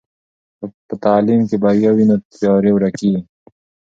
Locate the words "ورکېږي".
2.73-3.21